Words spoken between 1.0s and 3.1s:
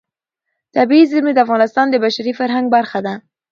زیرمې د افغانستان د بشري فرهنګ برخه